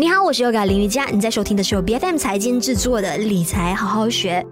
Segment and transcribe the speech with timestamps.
[0.00, 4.42] 你好，我是 Yoga 林瑜伽，你在收听的是由 BFM 财经制作的理财好好学。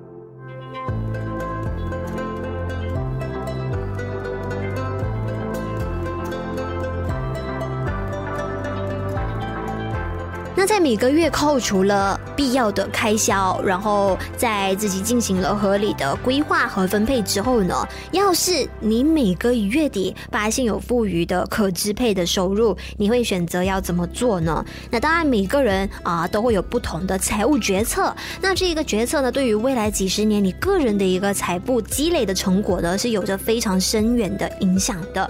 [10.54, 24.64] 那在每个月扣除了必要的开销，然后在自己进行了合理的规划和分配之后呢，要是你每个月底发现有富余的可支配的收入，你会选择要怎么做呢？
[24.88, 28.14] 那当然，每个人啊都会有不同的财务决策。
[28.40, 35.28] 那这一个决策呢，对于未来几十年你个人的一个财富积累的成果呢，是有着非常深远的影响的。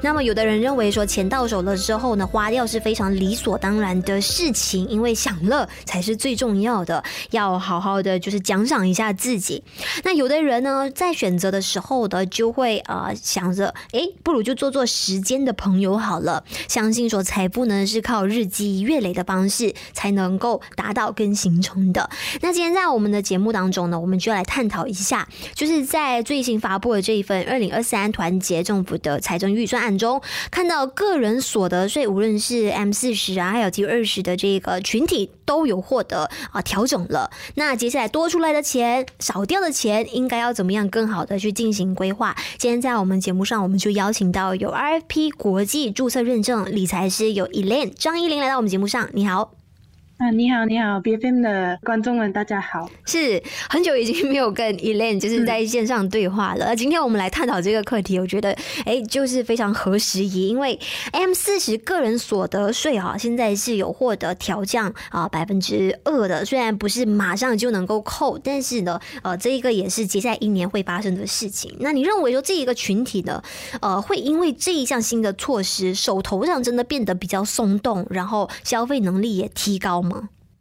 [0.00, 4.58] 那么，有的人认为说，钱到手了之后呢，花掉是非常理所当然的事情。
[4.68, 9.62] 情，因为享乐才是最重要的，要好好的就是奖赏一下自己。
[10.04, 16.42] 那有的人呢，在选择的时候的，就会呃想着，哎，不如就做做时间的朋友好了。
[16.66, 22.08] 相信说财富呢是靠日积月累的方式才能够达到跟形成的。
[22.40, 34.38] 那今天在我们的节目当中呢，我们就来探讨一下，就是在最新发布的这一份二零二三团结政府的财政预算案中，看到个人所得税，无论是 M 四十啊，还有 T 二十的。
[34.38, 42.34] 这个群体都有获得啊调整了，那接下来多出来的钱、少掉的钱，应该要怎么样更好的去进行规划？
[42.58, 49.57] 今天在我们节目上，我们就邀请到有 RFP 国际注册认证理财师有 Elaine 张依琳来到我们节目上，你好。
[50.18, 52.90] 啊，你好，你好，BFM 的观众们，大家好。
[53.06, 56.74] 是很久已经没有跟 Elaine 就是在线上对话了。
[56.74, 58.50] 嗯、今天我们来探讨这个课题，我觉得
[58.84, 60.76] 哎，就是非常合时宜，因为
[61.12, 71.72] M 四十个人所得税啊，现在是有获得调降啊百分之二的，虽然不是马上就能够扣，但是呢，呃，这一个也是接下来一年会发生的事情。
[71.78, 73.40] 那你认为说这一个群体呢，
[73.80, 80.07] 呃，会因为这一项新的措施，手头上真的变得比较松动，然后消费能力也提高吗？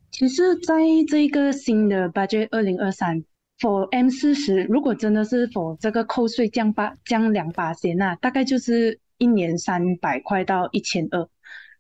[0.10, 0.74] 其实，在
[1.08, 3.24] 这个新的 budget 二零二三
[3.60, 11.28] for M 四十，如果真的是 for 这个扣税降八降两八千，那，大概就是一年三百块到一千二，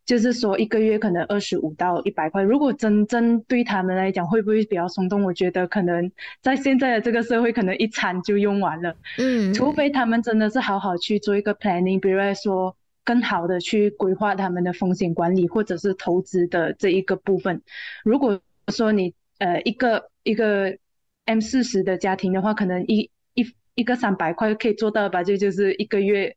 [0.06, 2.44] 就是说一个月可能二十五到一百块。
[2.44, 5.24] 如果真正对他们来讲，会不会比较松动？
[5.24, 6.12] 我觉得可能
[6.42, 8.96] 在现在的这个社会，可能一餐就用完了。
[9.18, 12.76] 嗯，除非他们真的是好好去做一个 planning，比如说。
[13.08, 17.62] 更好的去规划他们的风险管理，或者是投资的这一个部分。
[18.04, 20.78] 如果说你呃一个一个
[21.24, 23.46] M 四十的家庭的话，可能一一
[23.76, 26.36] 一个三百块可以做到吧，就就是一个月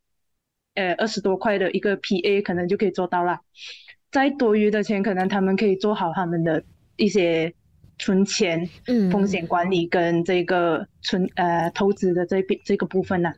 [0.75, 3.41] 呃二十多块的一个 PA 可能就可以做到了。
[4.09, 6.63] 再多余的钱，可能他们可以做好他们的
[6.95, 7.53] 一些
[7.99, 13.35] 存钱、嗯，风险管理跟这个存呃投资的这边这个部分呢、啊。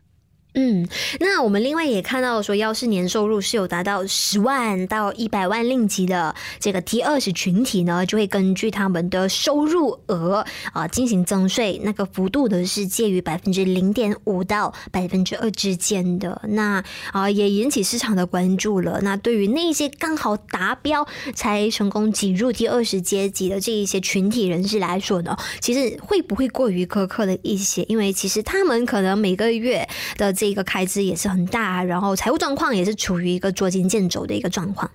[0.56, 0.86] 嗯，
[1.18, 16.40] 那我们另外也看到说，要是年收入是有达到十万到一百万令吉的这个 T 二十群体呢，就会根据他们的收入额啊进行增税，那个幅度呢是介于百分之零点五到百分之二之间的。
[16.50, 19.00] 那啊也引起市场的关注了。
[19.02, 21.04] 那对于那些刚好达标
[21.34, 27.82] 才成功挤入 T 二十阶级的这一些群体人士来说呢，其实会不会过于苛刻了一些？
[27.88, 30.32] 因为其实他们可能每个月的。
[30.44, 34.90] 这个开支也是很大，然后财务状况也是处于一个捉襟见肘的一个状况。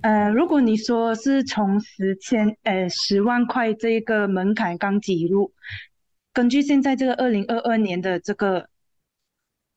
[0.00, 5.52] 呃，如果你说是从十千呃十万块这个门槛刚挤入，
[6.32, 8.68] 根据现在这个二零二二年的这个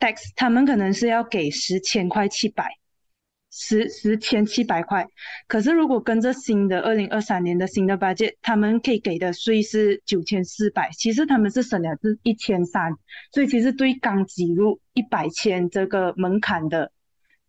[0.00, 2.78] tax，他们可能是要给十千块七百。
[3.54, 5.06] 十十千七百块，
[5.46, 12.94] 可是如果跟着新的二零二三年的新的 budget，他们可以给的税是九千四百，其实他们是省了是一千三，
[13.30, 16.90] 所以其实对刚挤入一百千这个门槛的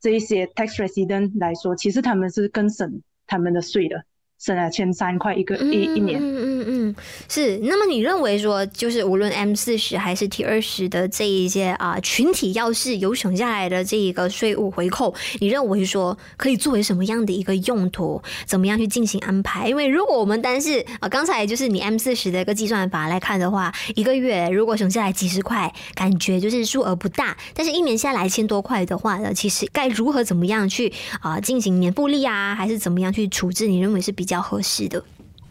[0.02, 4.04] 这一些 tax resident 来说，其实他们是更省他们的税的。
[4.40, 6.96] 省了千三块一个一一年，嗯嗯嗯，
[7.30, 7.58] 是。
[7.60, 18.22] 那么你认为说，就是无论 M 四十还是 T 二十的这一些啊群体，要是有省下来的这一个税务回扣，你认为说可以作为什么样的一个用途？
[18.46, 19.70] 怎么样去进行安排？
[19.70, 27.38] 因为如果我们单是啊刚才就是你 M 四十的一个计算法来看的话，一个月如果省下来几十块，感觉就是数额不大。
[27.54, 30.92] 但是一年下来千多块的话呢，其实该如何怎么样去
[31.22, 33.68] 啊进行年复利啊，还是怎么样去处置？
[33.68, 34.33] 你认为是比较？
[34.34, 35.04] 比较合适的。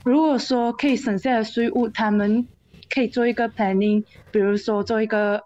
[0.02, 2.44] 如果说可以省下的税务，他们
[2.90, 5.40] 可以做一个 planning，比如说做一个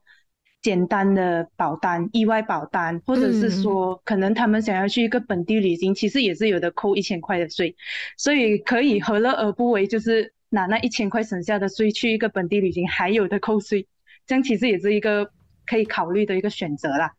[0.62, 7.76] 简单的保单、意外保单，或者是说可能他们想要去一个本地旅行，其实也是有的扣一千块的税，
[8.16, 13.86] 所以可以何乐而不为，就是拿那一千块省下的税去一个本地旅行，还有的扣税，
[14.26, 15.30] 这样其实也是一个
[15.66, 17.12] 可以考虑的一个选择啦。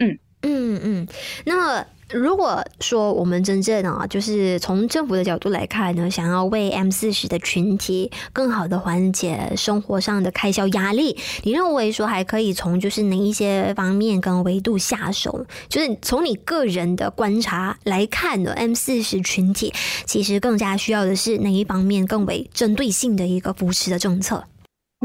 [0.00, 0.18] 嗯。
[0.44, 1.08] 嗯嗯，
[1.44, 1.84] 那么。
[2.10, 15.46] 如果说我们真正啊，就是从政府的角度来看呢，想要为 M 四十的群体更好的缓解生活上的开销压力，你认为说还可以从就是哪一些方面跟维度下手？
[15.68, 19.72] 就是从你个人的观察来看呢，M 四十群体
[20.04, 24.44] 其实更加需要的是哪一方面更为针对性的一个扶持的政策？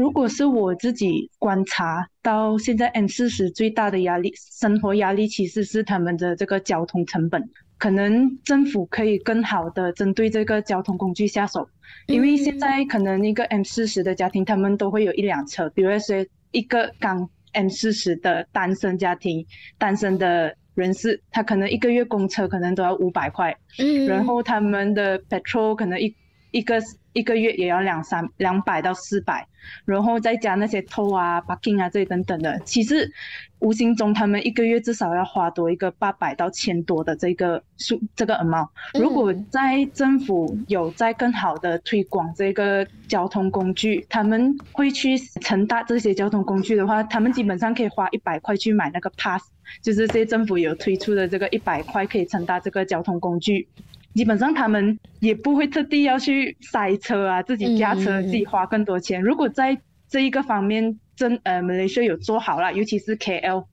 [0.00, 7.50] 如果是我自己观察到现在，M 四十最大的压力，生活压力其实是他们的这个交通成本。
[7.76, 11.68] 可能政府可以更好的针对这个交通工具下手，
[12.06, 19.44] 因为现在可能一个 M 四十的家庭，他们都会有一辆车，比如说一个刚 M 四十的单身家庭，
[19.76, 26.14] 单身的人士，他可能一个月公车可能都要五百块，嗯，然后他们的 petrol 可能一
[26.52, 26.80] 一个。
[27.12, 29.46] 一个月也要两三两百到四百，
[29.84, 33.10] 然后再加那些 toll 啊、parking 啊这些等等的，其实
[33.58, 38.68] 无形中他们一个月至少要花多一个八百到千多的这个数这个 amount。
[38.94, 49.42] 如果在政府有在更好的推广这个交通工具，他们会去承搭这些交通工具的话，他们基本上可以花一百块去买那个 pass，
[49.82, 53.66] 就是这些政府有推出的这个一百块可以承搭这个交通工具。
[54.14, 59.22] 基本上他们也不会特地要去塞车啊，自己驾车自己花更多钱。
[59.22, 63.64] 如果在这一个方面，真呃马来西亚有做好了，尤其是 KL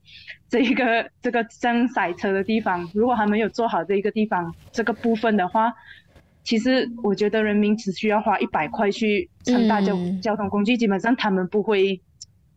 [0.49, 5.73] 这一个这个像塞车的地方，如果他们有做好这一个地方这个部分的话，
[6.43, 11.99] 其实我觉得人民只需要花一百块去乘搭交交通工具，基本上他们不会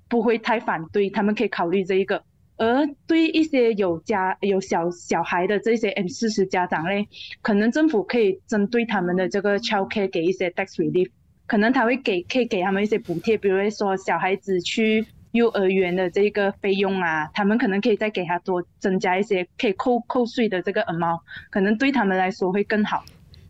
[0.08, 2.22] 不会太反对，他们可以考虑这一个。
[2.60, 7.08] 而对于一些有家有小小孩的这些 M 四十家长嘞，
[7.40, 11.08] 可能政府可以针对他们的这个 childcare 给一些 tax relief，
[11.46, 23.02] 可能他会给可以给他们一些补贴，比如说小孩子去幼儿园的这个费用啊，他们可能可以再给他多增加一些可以扣扣税的这个 amount，可能对他们来说会更好，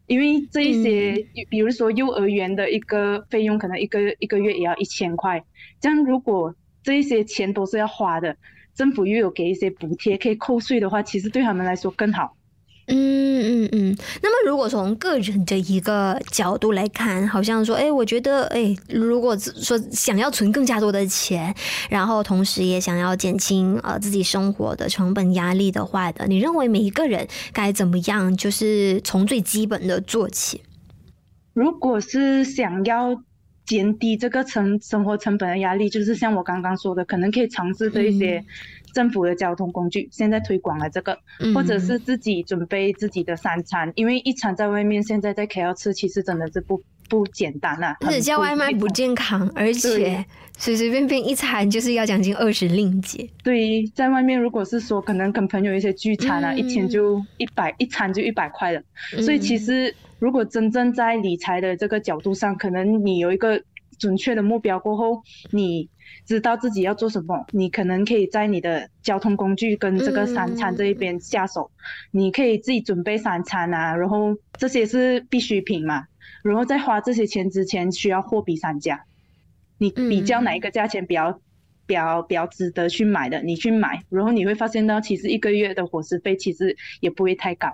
[0.06, 5.42] 因为这一些，嗯、比如说幼儿园的一个费用，可能一个一个月也要一千块，
[5.80, 6.54] 这样如果
[6.84, 8.36] 这一些钱都是要花的。
[8.74, 12.36] 政府又有给一些补贴，可以扣税的话，其实对他们来说更好。
[12.86, 13.96] 嗯嗯嗯。
[14.20, 21.54] 那么，如果从个人的一个角度来看，好像说，哎，我觉得，哎，如果说想要存更加多的钱，
[21.88, 28.36] 然后同时也想要减轻呃自己生活的成本压力的话的，你认为每一个人该怎么样？
[28.36, 30.62] 就是从最基本的做起。
[31.52, 33.22] 如果是想要。
[33.70, 38.44] 减低这个成生活成本的压力，就是像我刚刚说的，可能可以尝试这一些
[38.92, 41.16] 政府的交通工具，嗯、现在推广了这个，
[41.54, 47.96] 或者是自己准备自己的三餐，嗯、因为一餐在外面现在在 KL 吃，其实真的是不不简单啊。
[48.00, 50.24] 而且叫外卖不健康，而且
[50.58, 53.30] 随随便便一餐就是要将近二十令吉。
[53.44, 58.82] 对，在外面如果是说可能跟朋友一些聚餐啊，嗯、一天就一百一餐就一百块了，
[59.16, 59.94] 嗯、所以其实。
[60.20, 63.62] 如果真正在理财的这个角度上，可能你有一个
[63.98, 65.88] 准确的目标过后，你
[66.26, 71.70] 知道自己要做什么，你可能可以在你的交通工具跟这个三餐这一边下手。
[72.10, 76.04] 你可以自己准备三餐啊，然后这些是必需品嘛，
[76.42, 79.04] 然后在花这些钱之前需要货比三家，
[79.78, 81.40] 你比较哪一个价钱比较
[81.86, 87.68] 比较比较值得去买的，你去买，然后你会发现到其实一个月的伙食费其实也不会太高。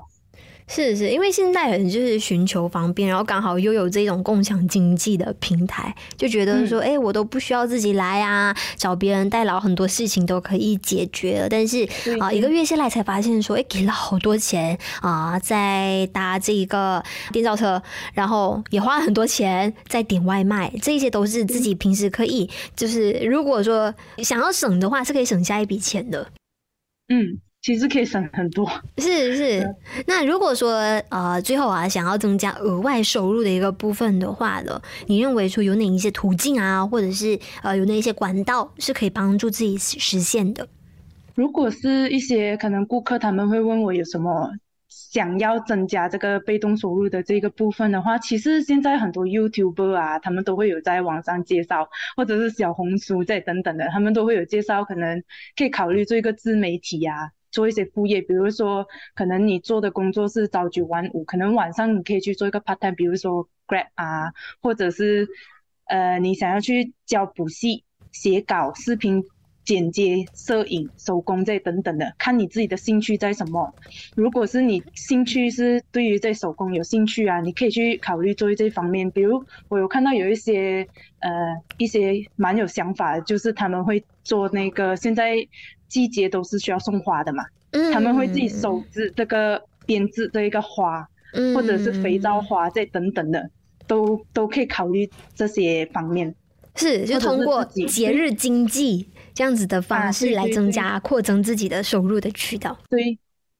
[0.68, 11.48] 是是，因为现在人就是寻求方便，然后刚好又有这种共享经济的平台，就觉得说，哎、嗯，我都不需要自己来啊，找别人代劳，很多事情都可以解决了。
[11.48, 11.84] 但是
[12.18, 17.00] 啊、呃，一个月下来才发现说，哎，给了好多钱啊、呃，在搭这一个
[17.32, 17.80] 电召车，
[18.12, 26.26] 然后也花了很多钱在点外卖，这些都是自己平时可以，就是如果说想要省的话，是可以省下一笔钱的。
[27.08, 27.40] 嗯。
[27.66, 29.74] 其实可以省很多，是是。
[30.06, 30.70] 那如果说
[31.08, 40.68] 呃最后啊想要增加额外收入的一个部分的话呢，你认为说有哪一些途径啊，或者是呃有哪一些管道是可以帮助自己实现的？
[41.34, 44.48] 如果是一些可能顾客他们会问我有什么
[44.88, 55.20] 想要增加这个被动收入的这个部分的话，其实现在很多 YouTuber 啊，他们都会有在网上介绍，或者是小红书在等等的，他们都会有介绍，可能
[55.56, 57.30] 可以考虑做一个自媒体啊。
[57.56, 65.26] 做一些副业，比如说，可能你做的工作是朝九晚五，可能晚上你可以去做一个 part time，比如说 Grab 啊，或者是
[65.86, 67.82] 呃，你想要去教补习、
[68.12, 69.24] 写稿、视频
[69.66, 73.74] 剪接、摄影、手工这等等的，看你自己的兴趣在什么。
[74.14, 79.10] 如果是你兴趣是对于这手工有兴趣啊，你可以去考虑做这方面。
[79.10, 81.30] 比如我有看到有一些呃
[81.76, 85.46] 一些蛮有想法的，就是他们会做那个现在。
[85.88, 93.48] 季节都是需要送花的嘛，嗯，他们会自己手织这个编织这一个花，嗯，或者是肥皂花这等等的，
[93.86, 96.34] 都都可以考虑这些方面。
[96.74, 102.76] 是，就通过节日经济这样子的方式来增加扩增自己的收入的渠道。
[102.90, 103.16] 对。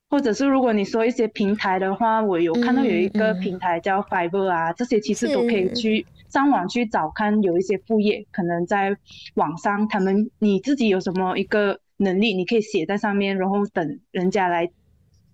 [0.09, 8.95] 或者是如果你说一些平台的话，我有看到有一个平台叫 Fiverr 啊，这些其实都可以去上网去找看，有一些副业可能在
[9.33, 14.69] 网上，他们你自己有什么一个能力，你可以写在上面，然后等人家来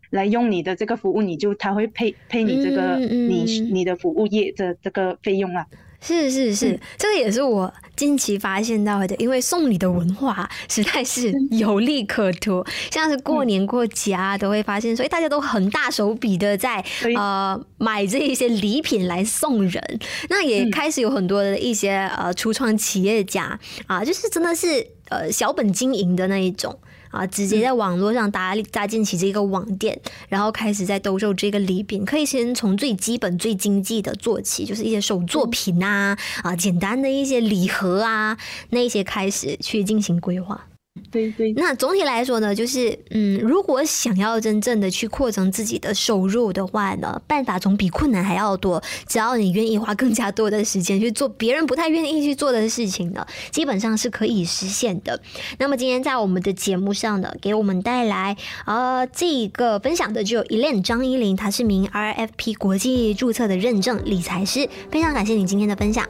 [0.09, 5.67] 来用你的这个服务，你就他会配配你这个、嗯嗯、你你的服务业的这个费用啊。
[6.03, 16.83] 是是是，这个也是我近期发现到的，因为送礼的文化实在是有利可图，像是过年过节啊，都会发现，所以大家都很大手笔的在
[17.15, 23.57] 呃买这一些礼品来送人，那也开始有很多的一些呃初创企业家
[23.87, 26.77] 啊，就是真的是呃小本经营的那一种。
[27.13, 38.35] 啊，直接在网络上搭搭建起这个网店，然后开始在兜售这个礼品，可以先从最基本、最经济的做起，就是一些手作品啊，啊，简单的一些礼盒啊，
[38.71, 40.65] 那一些开始去进行规划。
[41.13, 48.81] 对对，那总体来说呢，就是嗯，如果想要真正的去扩张自己的收入的话呢，办法总比困难还要多。
[49.07, 55.21] 只要你愿意花更加多的时间去做别人不太愿意去做的事情呢，基本上是可以实现的。
[55.59, 66.03] 那么今天在我们的节目上呢，给我们带来呃这一个分享的就有 Elaine 张依琳，她是名 RFP 国际注册的认证理财师，非常感谢你今天的分享。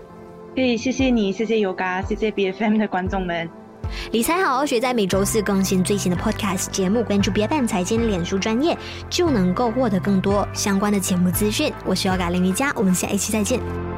[0.55, 3.62] 嘿，谢谢你，谢谢 Yoga，谢谢 BFM 的观众们。
[4.12, 8.78] 理财好好学，在每周四更新最新的 Podcast 节目，关注别办财经脸书专业，
[9.10, 11.72] 就能够获得更多相关的节目资讯。
[11.86, 13.93] 我是 Yoga 林瑜伽，我们下一期再见。